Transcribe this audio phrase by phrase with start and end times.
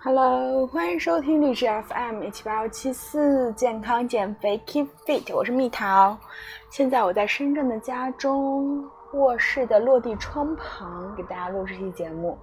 [0.00, 6.16] Hello，欢迎收听荔枝 FM 一七八幺七四健康减肥 Keep Fit，我是蜜桃。
[6.70, 12.38] 现在我在深圳的家中卧室的落地窗旁给大家录这期节目，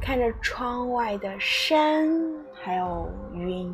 [0.00, 2.10] 看着窗外的山
[2.52, 3.72] 还有云，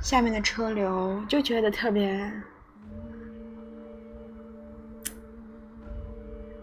[0.00, 2.32] 下面的车流就觉得特别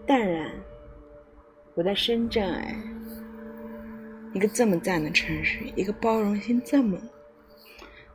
[0.06, 0.50] 淡然。
[1.74, 2.74] 我在深圳哎。
[4.38, 6.96] 一个这么赞的城市，一个包容心这么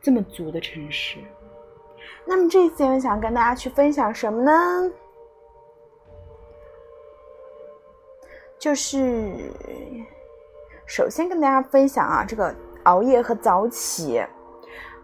[0.02, 1.18] 这么足的城市。
[2.26, 4.90] 那么这次我想跟大家去分享什么呢？
[8.58, 9.34] 就是
[10.88, 14.24] 首先跟大家分享啊，这个熬夜和早起。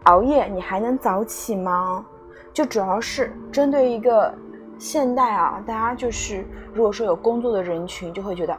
[0.04, 2.06] 熬夜你还能早起吗？
[2.54, 4.34] 就主要是针对一个
[4.78, 8.58] 现代啊，大家就是如果说有工作的人群，就会觉得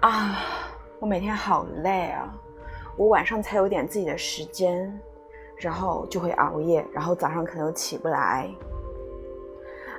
[0.00, 0.40] 啊。
[1.00, 2.34] 我每天好累啊，
[2.96, 4.92] 我晚上才有点自己的时间，
[5.56, 8.48] 然后就会熬夜，然后早上可能又起不来。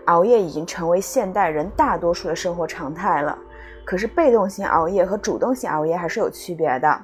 [0.05, 3.37] 熬夜已经成为现代人大多数的生活常态了。
[3.85, 7.01] 可是被动型熬夜和主动型熬夜还是有区别的。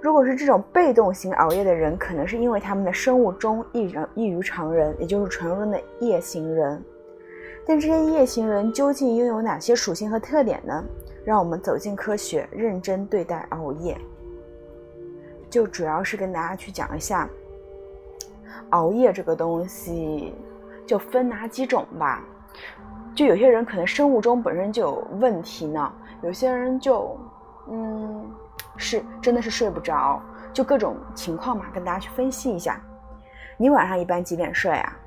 [0.00, 6.80] 如果是这种被动型熬夜的人，可能是因为他们的生物钟异人异于常人，也就是传说中的夜行人。
[7.66, 10.84] 但这些夜行人究竟拥有哪些属性和特点呢？
[11.24, 13.96] 让我们走进科学，认真对待熬夜。
[15.48, 17.28] 就主要是跟大家去讲一下，
[18.70, 20.34] 熬夜这个东西
[20.86, 22.22] 就分哪几种吧。
[23.14, 27.16] 就有些人可能生物钟本身就有问题呢，有些人就
[27.68, 28.28] 嗯
[28.76, 30.20] 是真的是睡不着，
[30.52, 32.80] 就各种情况嘛，跟大家去分析一下。
[33.56, 34.98] 你晚上一般几点睡啊？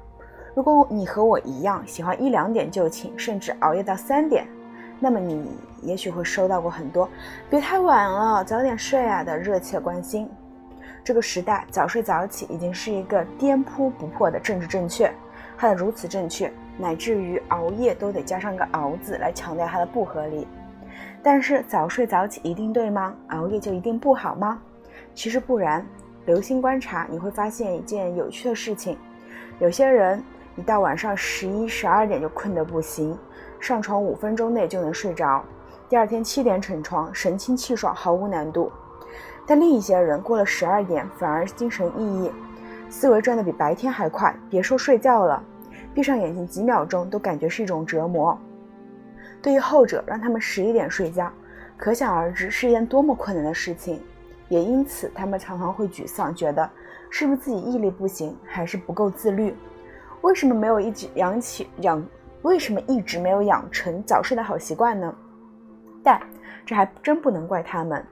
[0.55, 4.47] 如果你和我一样喜欢一两点就寝，甚至熬夜到三点。
[4.99, 5.45] 那么你
[5.81, 7.07] 也许会收到过很多
[7.49, 10.29] “别太晚了，早点睡啊”的热切关心。
[11.03, 15.11] 这个时代，早睡早起已经是一个颠扑不破的政治正确。
[15.57, 20.47] 它的如此正确，乃至于熬夜都得加上个“熬”字来强调它的不合理。
[21.23, 23.15] 但是早睡早起一定对吗？
[23.29, 24.61] 熬夜就一定不好吗？
[25.13, 25.85] 其实不然。
[26.25, 28.97] 留心观察，你会发现一件有趣的事情：
[29.59, 30.21] 有些人
[30.57, 33.17] 一到晚上十一、十二点就困得不行。
[33.59, 35.43] 上床五分钟内就能睡着，
[35.89, 38.71] 第二天七点起床，神清气爽，毫无难度。
[39.45, 42.31] 但另一些人过了十二点反而精神奕奕，
[42.89, 45.41] 思维转得比白天还快，别说睡觉了，
[45.93, 48.37] 闭上眼睛几秒钟都感觉是一种折磨。
[49.41, 51.31] 对于后者，让他们十一点睡觉，
[51.77, 54.01] 可想而知是一件多么困难的事情。
[54.49, 56.69] 也因此，他们常常会沮丧，觉得
[57.09, 59.55] 是不是自己毅力不行，还是不够自律？
[60.21, 62.03] 为什么没有一直养起养？
[62.43, 65.13] 为什么一直没有养成早睡的好习惯呢？
[66.03, 66.21] 但
[66.65, 68.05] 这还真不能怪他们。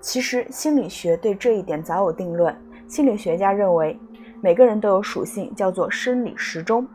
[0.00, 2.56] 其实心理学对这一点早有定论。
[2.86, 3.98] 心理学家认为，
[4.40, 6.86] 每个人都有属性，叫做生理时钟，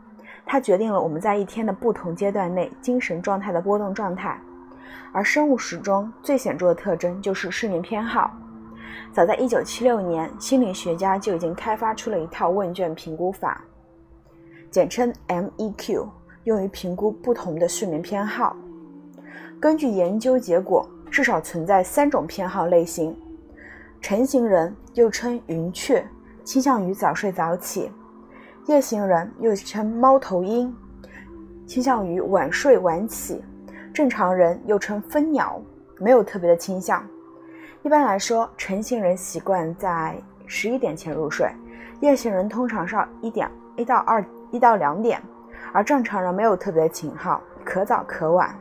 [0.44, 4.38] 它决定了我们在一天的不同阶段内精神状态的波动状态。
[5.12, 8.34] 而生物时钟最显著的特征就是睡眠偏好。
[9.12, 13.62] 早在1976年，心理学家就已经开发出了一套问卷评估法，
[14.70, 16.08] 简称 MEQ。
[16.44, 18.56] 用于评估不同的睡眠偏好。
[19.60, 23.16] 根据研究结果，至少存在三种偏好类型：
[24.00, 26.06] 晨型人又称云雀，
[26.44, 27.90] 倾向于早睡早起；
[28.66, 30.74] 夜行人又称猫头鹰，
[31.66, 33.36] 倾向于晚睡晚起；
[33.92, 35.60] 正常人又称蜂鸟，
[35.98, 37.02] 没有特别的倾向。
[37.82, 41.50] 一般来说，晨型人习惯在十一点前入睡，
[42.00, 45.22] 夜行人通常是一点一到二一到两点。
[45.72, 48.54] 而正常人没有特别的情号，可早可晚。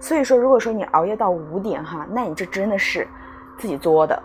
[0.00, 3.06] 所以说，如果说你熬夜到五点哈，那你这真的是
[3.56, 4.20] 自己作的，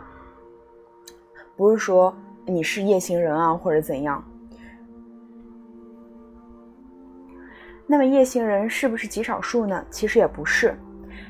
[1.56, 4.24] 不是说你是夜行人啊或者怎样。
[7.86, 9.86] 那么夜行人是不是极少数呢？
[9.90, 10.76] 其实也不是，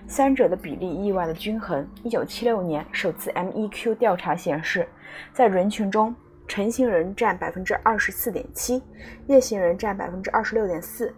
[0.07, 1.85] 三者的比例意外的均衡。
[2.03, 4.88] 一九七六年首次 MEQ 调查显示，
[5.33, 6.15] 在人群中。
[6.47, 8.81] 晨行人占百分之二十四点七，
[9.27, 11.13] 夜行人占百分之二十六点四，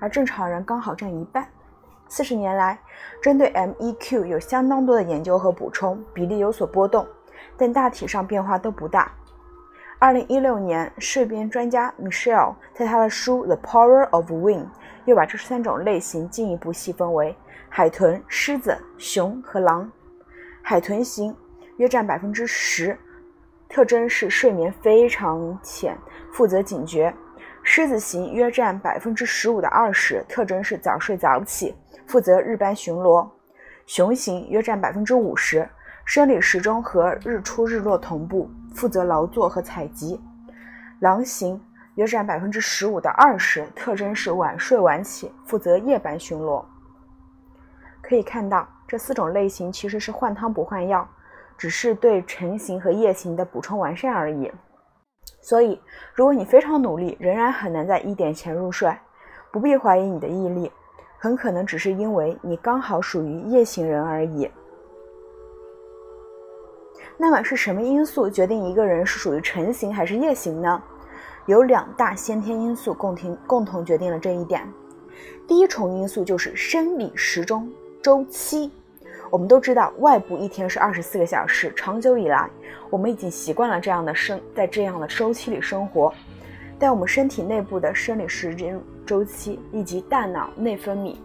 [0.00, 1.46] 而正常人刚好占一半。
[2.08, 2.78] 四十年来，
[3.22, 7.06] 针对 MEQ 有相当多的研究和补充，比例有所波动，
[7.56, 9.10] 但大体上变化都不大。
[9.98, 14.64] 二零一六年，睡眠专家 Michelle 在他的书《The Power of Wind》
[15.04, 17.34] 又把这三种类型进一步细分为
[17.68, 19.90] 海豚、狮子、熊和狼。
[20.60, 21.34] 海豚型
[21.76, 22.98] 约占百分之十。
[23.72, 25.96] 特征是睡眠非常浅，
[26.30, 27.10] 负责警觉；
[27.62, 31.74] 狮子型约占百分之十五到二十，特征是早睡早起，
[32.06, 33.26] 负责日班巡逻；
[33.86, 35.66] 雄型约占百分之五十，
[36.04, 40.20] 生理时钟和日出日落同步，负责劳作和采集；
[41.00, 41.58] 狼型
[41.94, 46.62] 约占百分之十五到二十，特征是晚睡晚起，负责夜班巡逻。
[48.02, 51.08] 可以看到，这四种类型其实是换汤不换药，
[51.62, 54.50] 只是对晨型和夜行的补充完善而已。
[55.40, 55.80] 所以，
[56.12, 58.92] 如果你非常努力，仍然很难在一点前入睡，
[59.52, 60.72] 不必怀疑你的毅力，
[61.18, 64.50] 很可能只是因为你刚好属于夜行人而已。
[67.16, 70.82] 那么，是什么因素决定一个人是属于晨型还是夜行呢？
[71.46, 74.68] 有两大先天因素共同共同决定了这一点。
[75.46, 77.72] 第一重因素就是生理时钟。
[78.02, 78.72] 周期，
[79.32, 81.72] 我们都知道，外部一天是二十四个小时。
[81.74, 82.50] 长久以来，
[82.90, 86.12] 我们已经习惯了这样的生，在这样的周期里生活。
[86.78, 91.16] 但我们身体内部的生理时间周期，以及大脑内分泌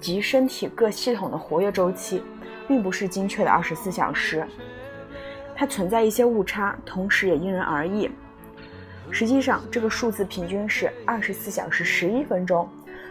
[0.00, 2.22] 及身体各系统的活跃周期，
[2.66, 4.42] 并不是精确的二十四小时，
[5.54, 8.10] 它存在一些误差，同时也因人而异。
[9.10, 12.66] 实际上，这个数字平均是二十四小时十一分钟。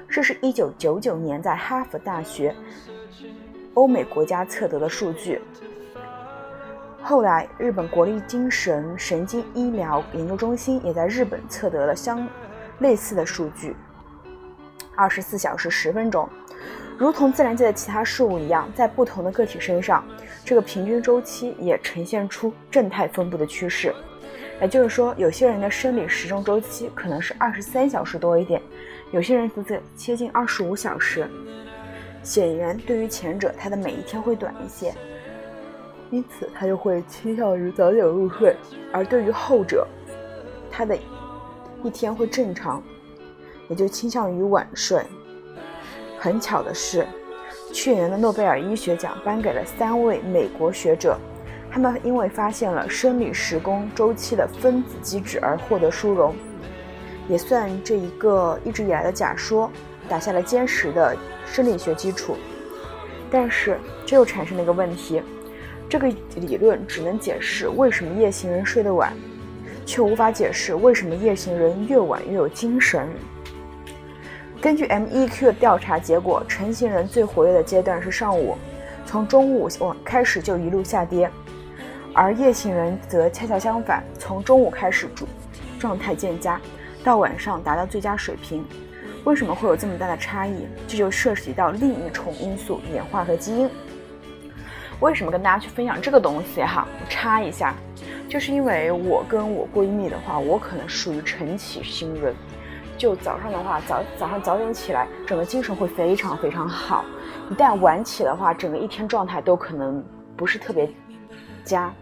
[0.09, 2.55] 这是一九九九年在哈佛大学
[3.77, 5.39] 欧美国家测得的数据。
[6.99, 12.27] 后来，日本国立精神神经医疗研究中心也在日本测得了相
[12.79, 13.75] 类似的数据，
[14.95, 16.27] 二十四小时十分钟。
[16.97, 20.03] 如同自然界的其他事物一样，在不同的个体身上，
[20.43, 23.93] 这个平均周期也呈现出正态分布的趋势。
[24.59, 28.59] 也就是说，有些人的生理时钟周期可能是二十三小时多一点。
[29.11, 31.29] 有些人则接近二十五小时，
[32.27, 34.93] 显然对于前者，他的每一天会短一些，
[36.11, 38.53] 因此他就会倾向于早点入睡；
[38.91, 39.87] 而对于后者，
[40.69, 40.93] 他的
[41.83, 42.83] 一天会正常，
[43.69, 45.01] 也就倾向于晚睡。
[46.19, 47.07] 很巧的是，
[47.71, 51.17] 去年的诺贝尔医学奖颁给了三位美国学者，
[51.71, 56.35] 他们因为发现了生理时钟周期的分子机制而获得殊荣。
[57.29, 59.71] 也算这一个一直以来的假说
[60.07, 61.15] 打下了坚实的
[61.45, 62.37] 生理学基础，
[63.29, 65.21] 但是这又产生了一个问题：
[65.89, 69.13] 这个理论只能解释为什么夜行人睡得晚，
[69.85, 73.07] 却无法解释为什么夜行人越晚越有精神。
[74.59, 78.57] 根据 MEQ 调查结果，晨行人最活跃的阶段是上午，
[79.05, 81.29] 从中午往开始就一路下跌，
[82.13, 85.27] 而夜行人则恰恰相反，从中午开始主
[85.79, 86.59] 状态渐佳。
[87.03, 88.65] 到晚上达到最佳水平，
[89.23, 90.67] 为什么会有这么大的差异？
[90.87, 93.69] 这就涉及到另一重因素——演化和基因。
[94.99, 96.63] 为什么跟大家去分享这个东西？
[96.63, 97.75] 哈，我插一下，
[98.27, 102.33] 就是因为我跟我闺蜜的话，我可能属于晨起型人，
[102.97, 107.03] 就早上的话，早早上早点起来，整个精神会非常非常好；
[107.51, 110.03] 一旦晚起的话，整个一天状态都可能
[110.35, 110.89] 不是特别
[111.63, 111.93] 佳。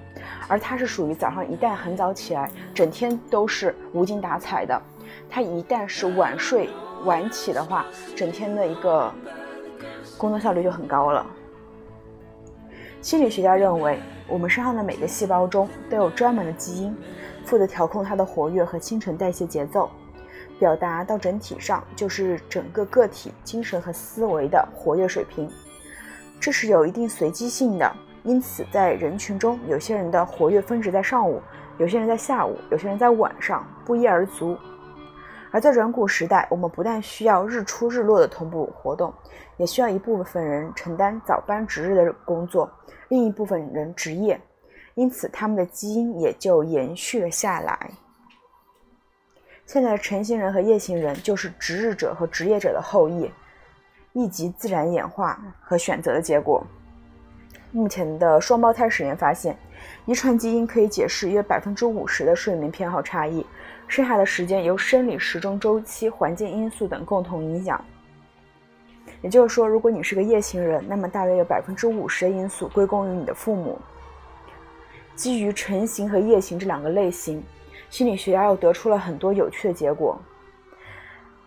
[0.47, 4.81] 而她是属于早上一旦很早起来，整天都是无精打采的。
[5.29, 6.69] 她一旦是晚睡
[7.05, 7.85] 晚起的话，
[8.15, 9.11] 整天的一个
[10.17, 11.25] 工作效率就很高了。
[13.01, 16.97] 心理学家认为，我们身上的每个细胞中都有专门的基因，
[17.45, 19.89] 负责调控它的活跃和新陈代谢节奏，
[20.57, 25.47] 表达到整体上就是整个个体精神和思维的活跃水平。
[26.39, 31.39] 这是有一定随机性的，因此在人群中，有些人的活跃峰值在上午，
[31.77, 34.57] 有些人在下午，有些人在晚上，不一而足。
[35.55, 39.13] 而在远古时代，我们不但需要日出日落的同步活动，
[39.55, 42.69] 也需要一部分人承担早班值日的工作，
[43.07, 44.37] 另一部分人值夜，
[44.95, 47.89] 因此他们的基因也就延续了下来。
[49.65, 53.31] 现在的晨行人和夜行人就是值日者和值夜者的后裔，
[54.11, 56.61] 一级自然演化和选择的结果。
[57.71, 59.57] 目前的双胞胎实验发现，
[60.05, 63.45] 遗传基因可以解释约百分之五十的睡眠偏好差异。
[63.87, 67.83] 剩下的时间由生理时钟周期、环境因素等共同影响。
[69.21, 73.79] 也就是说，如果你是个夜行人，那么大约有百分之五十的因素归功于你的父母。
[75.15, 77.41] 基于晨行和夜行这两个类型，
[77.89, 80.19] 心理学家又得出了很多有趣的结果。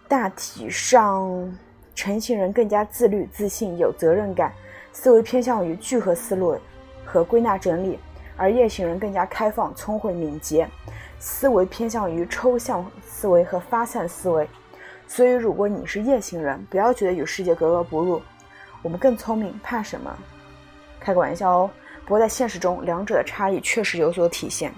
[0.08, 1.54] 大体上，
[1.94, 4.52] 晨行人更加自律、自信、有责任感，
[4.92, 6.56] 思维偏向于聚合思路
[7.04, 7.98] 和归纳整理；
[8.36, 10.66] 而夜行人更加开放、聪慧、敏捷。
[11.18, 14.48] 思维偏向于抽象思维和发散思维，
[15.06, 18.22] 所以如果你是夜行人，不要觉得与世界格格不入。
[18.82, 20.16] 我们更聪明，怕什么？
[21.00, 21.70] 开个玩笑哦。
[22.04, 24.72] 不过在现实中，两者的差异确实有所体现。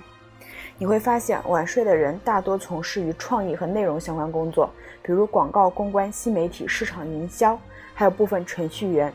[0.79, 4.71] 你会发现，晚睡的人大多从事于创意和内容相关工作，
[5.03, 7.59] 比如广告公关、新媒体、市场营销，
[7.93, 9.13] 还有部分程序员。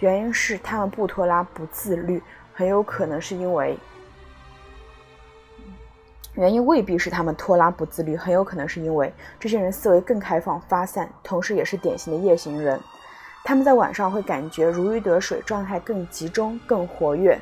[0.00, 2.20] 原因是他们不拖拉、不自律，
[2.52, 3.78] 很有可能是因为。
[6.34, 12.80] 原因未必是他们拖拉不自律，很有可能是因为这些人思维更开放、发散，同时也是典型的夜行人。
[13.44, 17.38] 他们在晚上会感觉如鱼得水，状态更集中、更活跃。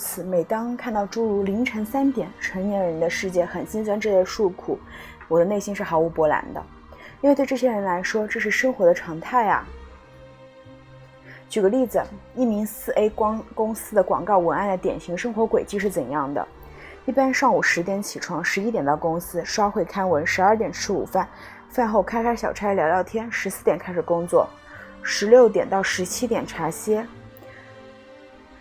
[0.00, 4.78] 此，每当看到诸如凌晨三点成年人的世界很心酸这类诉苦，
[5.28, 6.64] 我的内心是毫无波澜的，
[7.20, 9.66] 因为对这些人来说，这是生活的常态啊。
[11.50, 12.02] 举个例子，
[12.34, 16.48] 一名四 A 光公司的广告文案的典型生活轨迹是怎样的？
[17.04, 21.28] 一般上午十点起床，十一点到公司刷会刊文，十二点吃午饭，
[21.68, 24.48] 饭后开开小差聊聊天，十四点开始工作，
[25.02, 27.06] 十六点到十七点茶歇。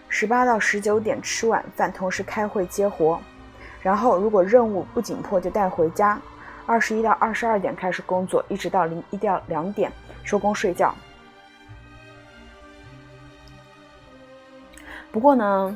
[0.10, 3.22] 十八到十九点吃晚饭，同时开会接活，
[3.82, 6.20] 然后如果任务不紧迫就带回家。
[6.66, 9.92] 二十一到二十二点开始工作，一直到零一到两点
[10.24, 10.94] 收工睡觉。
[15.12, 15.76] 不过呢，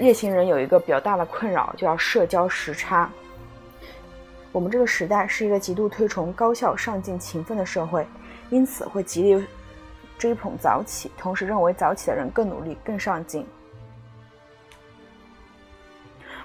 [0.00, 3.10] 夜行人有一个比较大的困扰，就要社交时差。
[4.52, 8.06] 我们这个时代是一个极度推崇高效、上进、勤奋的社会，
[8.50, 9.46] 因此会极力
[10.18, 13.46] 追捧早起，同时认为早起的人更努力、更上进。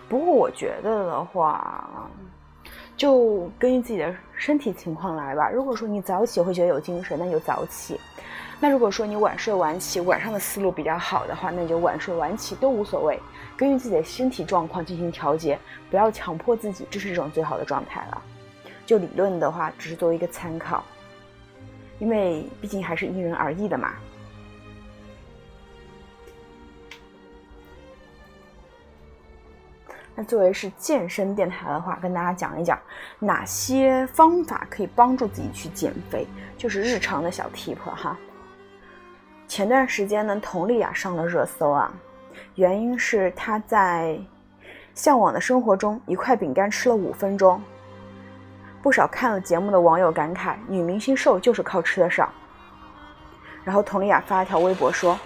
[0.10, 2.10] 不过我觉得的话，
[2.96, 5.50] 就根据自己的身体情况来吧。
[5.50, 7.96] 如果说你早起会觉得有精神，那就早起；
[8.60, 13.20] 那如果说你晚睡晚起，晚上的思路比较好的话，那就晚睡晚起都无所谓。
[13.58, 15.58] 根据自己的身体状况进行调节，
[15.90, 18.22] 不要强迫自己，这是一种最好的状态了。
[18.86, 20.84] 就理论的话，只是作为一个参考，
[22.00, 23.94] 因为毕竟还是因人而异的嘛。
[30.16, 32.80] 那作为是健身电台的话，跟大家讲一讲
[33.18, 38.16] 哪些方法可以帮助自己去减肥，就是日常的小 tip 哈。
[39.48, 41.92] 前段时间呢，佟丽娅上了热搜啊，
[42.56, 44.16] 原因是她在
[44.94, 47.60] 《向往的生活》中一块饼干吃了五分钟，
[48.84, 52.32] 不少看了节目的网友感慨：女明星瘦就是靠吃的少。
[53.64, 55.20] 然后佟丽娅发了条微博说：“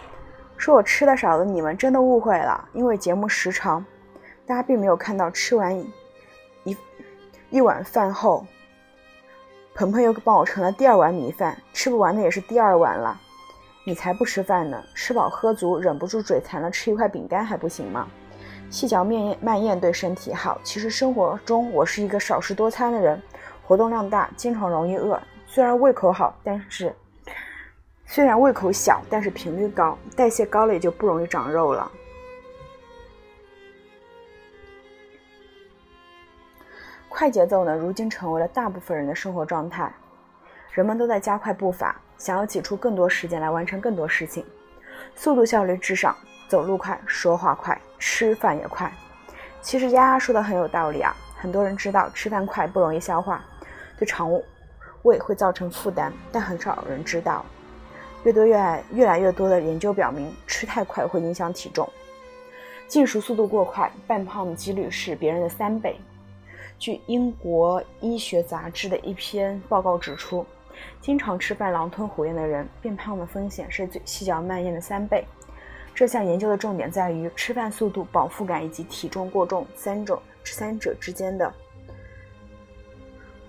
[0.56, 3.84] 说我吃的少的你们真的误会了，因为节目时长。”
[4.48, 5.77] 大家并没有看到吃完
[6.63, 6.77] 一
[7.50, 8.46] 一碗饭后，
[9.75, 13.20] 鹏鹏又帮我盛了第二碗米饭，吃不完的也是第二碗了。
[13.86, 18.08] 你才不吃饭呢，吃饱喝足，忍不住嘴馋了，吃一块饼干还不行吗？
[18.70, 20.60] 细嚼慢咽慢咽对身体好。
[20.63, 23.22] 其实生活中我是一个少食多餐的人，
[23.66, 25.22] 活动量大，经常容易饿。
[25.46, 26.94] 虽然胃口好，但是
[28.06, 31.92] 虽然胃口小，但是频率高，代谢高了也就不容易长肉了。
[37.19, 39.91] 快节奏呢，如今成为了大部分人的生活状态。
[40.69, 44.45] 人们都在加快步伐，想要挤出更多时间来完成更多事情。
[45.15, 46.15] 速度效率至上，
[46.47, 48.93] 走路快，说话快，吃饭也快。
[49.63, 51.12] 其实丫丫说的很有道理啊。
[51.36, 53.43] 很多人知道吃饭快不容易消化，
[53.97, 54.31] 对肠
[55.01, 57.43] 胃会造成负担，但很少人知道，
[58.25, 61.89] 越多越来越来越多的研究表明，吃太快会影响体重。
[62.88, 66.00] 进食速度过快，变胖的几率是别人的三倍。
[66.79, 70.46] 据英国医学杂志的一篇报告指出，
[71.01, 75.25] 经常吃饭狼吞虎咽的人，变胖的风险是最细嚼慢咽的三倍。
[75.96, 81.51] 这项研究的重点在于吃饭速度、饱腹感以及体重过重三种三者之间的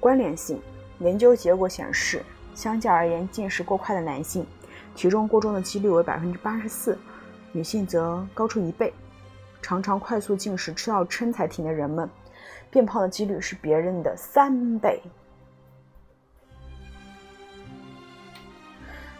[0.01, 0.61] 关联性。
[1.01, 4.47] 研究结果显示，相较而言，进食过快的男性，
[4.97, 6.99] 体重过重的几率为百分之八十四，
[7.53, 8.93] 女性则高出一倍。
[9.61, 12.09] 常常快速进食吃到撑才停的人们。
[12.71, 15.03] 变胖的几率是别人的三倍。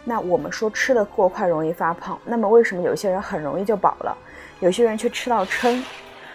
[0.03, 4.17] 那我们说吃的过快容易发胖，那么为什么有些人很容易就饱了，
[4.59, 5.83] 有些人却吃到撑？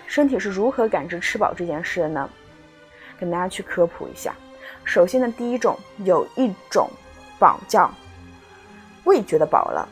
[0.06, 2.30] 身体是如何感知吃饱这件事的呢？
[3.18, 4.35] 跟大家去科普一下。
[4.85, 6.88] 首先呢，第一种有一种
[7.38, 7.90] 饱叫
[9.04, 9.88] 胃觉得饱了，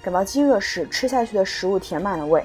[0.00, 2.42] 感到饥饿时，吃下去的食物填满了胃。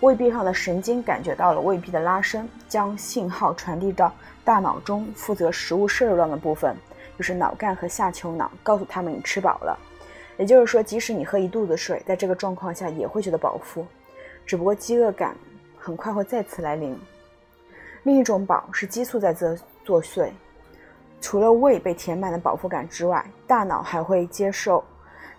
[0.00, 4.12] 胃壁上的神经感觉到了胃壁的拉伸，将信号传递到
[4.44, 6.76] 大脑中负责食物摄入量的部分，
[7.16, 9.76] 就是脑干和下丘脑，告诉他们你吃饱了。
[10.36, 13.84] 也就是说，即使你喝一肚子水，在这个状况下也会觉得饱腹，
[14.46, 15.36] 只不过饥饿感
[15.76, 16.96] 很快会再次来临。
[18.04, 20.30] 另一种饱是激素在作作祟。
[21.20, 24.84] 除了胃被填满的饱腹感之外，大脑还会接受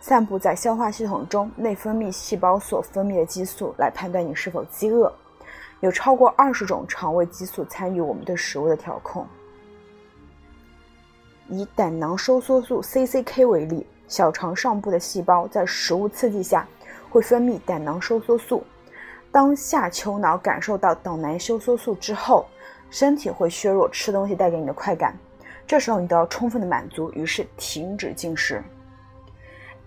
[0.01, 5.13] 散布在消化系统中内分泌细胞所分泌的激素来判断你是否饥饿。
[5.81, 9.25] 有超过二十种肠胃激素参与我们对食物的调控。
[11.47, 16.67] 以胆囊收缩素 （CCK） 为例，小肠上部的细胞在食物刺激下
[17.09, 18.63] 会分泌胆囊收缩素。
[19.31, 22.45] 当下丘脑感受到胆囊收缩素之后，
[22.89, 25.15] 身体会削弱吃东西带给你的快感。
[25.65, 28.63] 这时候你都要充分的满足，于是停止进食。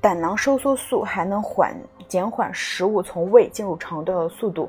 [0.03, 1.73] 胆囊收缩素还能缓
[2.09, 4.69] 减缓食物从胃进入肠道的速度，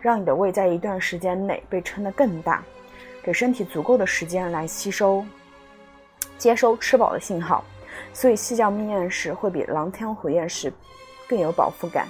[0.00, 2.60] 让你的胃在一段时间内被撑得更大，
[3.22, 5.24] 给身体足够的时间来吸收、
[6.36, 7.62] 接收吃饱的信号。
[8.12, 10.72] 所以细嚼慢咽时会比狼吞虎咽时
[11.28, 12.04] 更有饱腹感。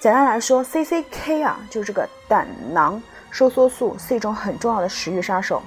[0.00, 5.62] 简单来说，CCK 啊，就是这个胆囊收缩素是一种很重要的食欲杀手。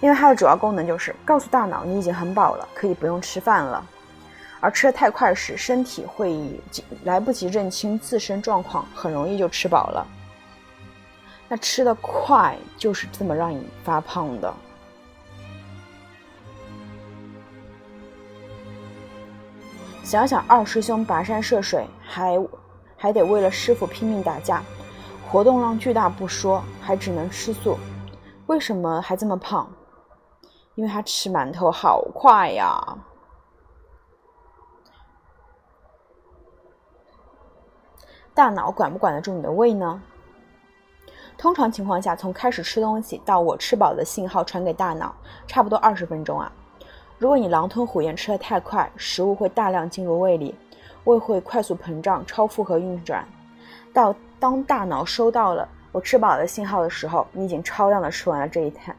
[0.00, 3.84] 因为它的主要功能就是告诉大脑你已经很饱了，可以不用吃饭了。
[4.60, 6.60] 而吃的太快时，身体会
[7.04, 10.06] 来不及认清自身状况，很容易就吃饱了。
[11.48, 14.52] 那吃的快就是这么让你发胖的。
[20.02, 22.38] 想想二师兄跋山涉水，还
[22.96, 24.62] 还得为了师傅拼命打架，
[25.28, 27.78] 活动量巨大不说，还只能吃素，
[28.46, 29.70] 为什么还这么胖？
[30.74, 32.82] 因为他吃馒头好快呀！
[38.38, 40.00] 大脑管不管得住你的胃呢？
[41.36, 45.12] 通常情况下，从开始吃东西到我吃饱的信号传给大脑，
[45.48, 46.52] 差不多二十分钟啊。
[47.18, 50.54] 如果你狼吞虎咽吃的太快，食物会大量进入胃里，
[51.02, 53.26] 胃会快速膨胀，超负荷运转。
[53.92, 58.94] 到当大脑收到了我吃饱的信号的时候，你已经超量的吃完了这一餐。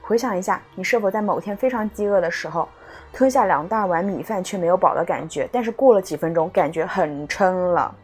[0.00, 2.66] 回想一下，你是否在某天非常饥饿的时候，
[3.12, 5.48] 吞下两大碗米饭却没有饱的感觉？
[5.52, 7.94] 但是过了几分钟，感觉很撑了。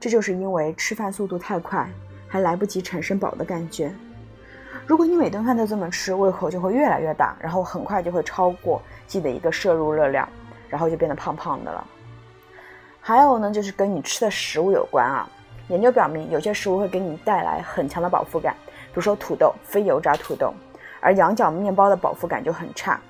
[0.00, 1.88] 这就是因为吃饭速度太快，
[2.26, 3.92] 还来不及产生饱的感觉。
[4.86, 10.28] 如果你每顿饭都这么吃，胃口就会越来越大，然后很快就会超过自己的一个摄入热量，
[10.68, 11.86] 然后就变得胖胖的了。
[13.00, 15.28] 还有呢，就是跟你吃的食物有关啊。
[15.68, 18.54] 研究表明，有些食物会给你带来很强的饱腹感。
[18.66, 20.52] 比如说土豆，非油炸土豆，
[21.00, 23.00] 而羊角面包的饱腹感就很差。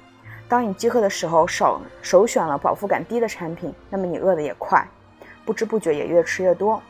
[0.48, 4.86] 当你饥饿的时候，少首选了饱腹感低的产品，那么你饿的也快，
[5.44, 6.80] 不知不觉也越吃越多。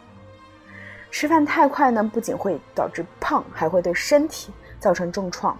[1.11, 5.57] 吃饭太快呢，不仅会导致胖，还会对身体造成重创。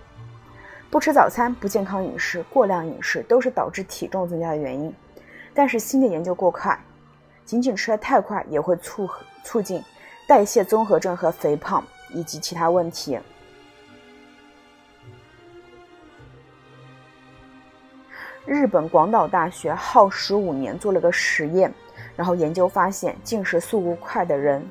[0.91, 4.95] 不吃早餐、不健康饮食、过量饮食都是导致体重增加的原因。
[5.55, 6.79] 但是新的研究过快，
[7.45, 9.09] 仅仅吃的太快也会促
[9.43, 9.83] 促进
[10.27, 11.83] 代谢综合症和肥胖。
[12.15, 13.19] 以及其他问题。
[18.47, 21.73] 日本广岛大学耗时五年做了个实验，
[22.15, 24.63] 然后研究发现，进食速度快的人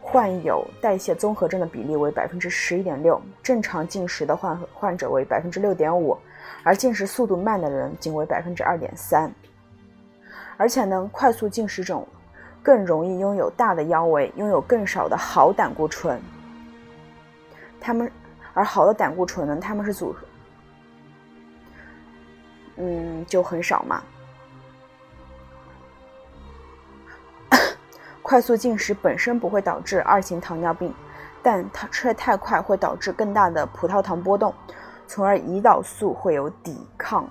[0.00, 6.16] 患有代谢综合症的比例为百分之十一点六，正常进食的患患者为百分之六点五，
[6.62, 9.32] 而进食速度慢的人仅为百分之二点三。
[10.56, 12.00] 而且呢，快速进食者
[12.62, 16.20] 更容易拥有大的腰围，拥有更少的好胆固醇。
[17.80, 18.08] 他们，
[18.52, 19.58] 而好的胆固醇呢？
[19.60, 20.14] 他们是组，
[22.76, 24.02] 嗯，就很少嘛。
[28.22, 30.92] 快速进食本身不会导致二型糖尿病，
[31.42, 34.54] 但它吃的太快会导致更大的葡萄糖波动，
[35.06, 37.28] 从而胰岛素会有抵抗。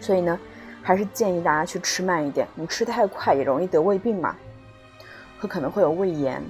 [0.00, 0.38] 所以呢，
[0.82, 2.46] 还是建议大家去吃慢一点。
[2.54, 4.36] 你吃太快也容易得胃病嘛，
[5.40, 6.42] 会可能会有胃炎。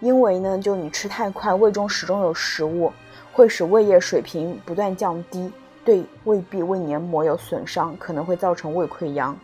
[0.00, 2.92] 因为呢，就你吃太快，胃中始终有食物，
[3.32, 5.50] 会使胃液水平不断降低，
[5.84, 9.36] 对胃壁、胃黏膜有损伤，可能会造成胃溃疡。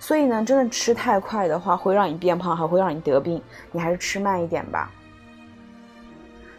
[0.00, 3.42] 所以呢，真的吃太快的话，会让你变胖，还会让你得病。
[3.70, 4.90] 你还是吃慢一点吧。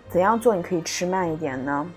[0.09, 1.89] 怎样做你可以吃慢一点呢？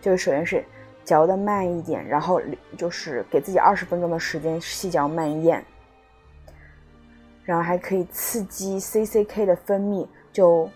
[0.00, 0.64] 就是首先是
[1.04, 2.40] 嚼的慢一点，然后
[2.76, 5.64] 就是给自己二十分钟的时间细嚼慢咽，
[7.44, 10.06] 然后还可以刺激 CCK 的分泌。
[10.32, 10.70] 就，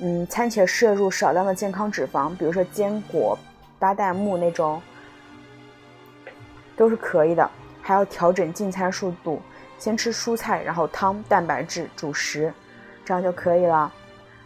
[0.00, 3.38] 嗯，餐前摄入少量的健康脂肪，比如说坚果、
[3.78, 4.80] 巴旦木那种，
[6.76, 7.50] 都是可以的。
[7.80, 9.40] 还要调整进餐速度，
[9.78, 12.52] 先吃蔬菜，然后汤、蛋白质、主食，
[13.02, 13.90] 这样就可以了。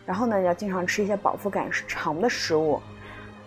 [0.07, 2.81] 然后呢，要经常吃一些饱腹感长的食物，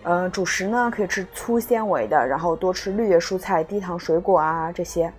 [0.03, 5.11] 呃，主食呢可以吃粗纤维的，然后多吃绿叶蔬菜、低糖水果啊这些。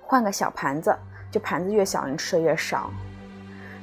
[0.00, 0.96] 换个小盘子，
[1.30, 2.90] 就盘子越小，你吃的越少。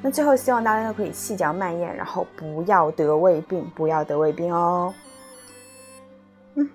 [0.05, 4.93] 那最后希望大家都可以细嚼慢咽，然后不要得胃病，不要得胃病哦。
[6.53, 6.69] 嗯，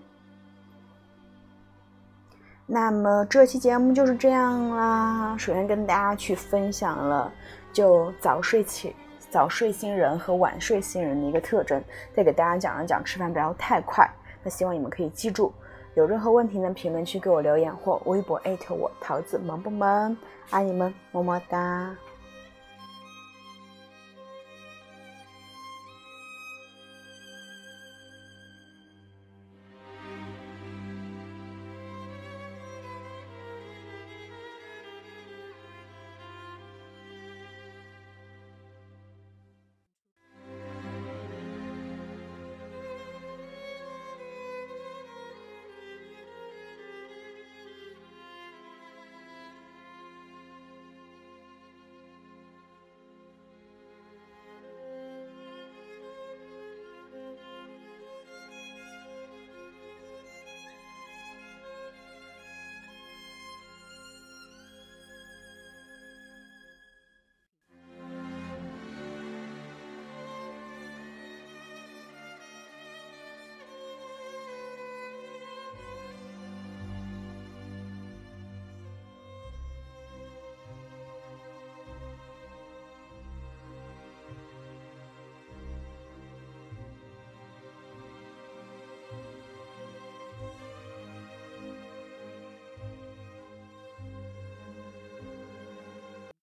[2.67, 5.37] 那么这期节目就是这样啦。
[5.39, 7.33] 首先跟大家去分享了，
[7.73, 8.97] 就早睡起。
[9.31, 11.81] 早睡新人和晚睡新人的一个特征，
[12.13, 14.05] 再给大家讲一讲吃饭不要太快。
[14.43, 15.53] 那希望你们可以记住，
[15.95, 20.17] 有任何问题呢，评论区给我留言或微博艾特我桃子萌不萌，
[20.51, 21.95] 爱你们，么么哒。